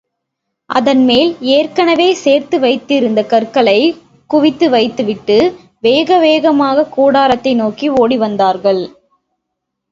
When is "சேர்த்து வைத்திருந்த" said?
2.13-3.21